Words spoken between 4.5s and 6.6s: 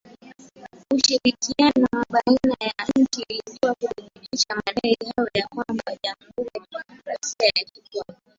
madai hayo na kwamba Jamuhuri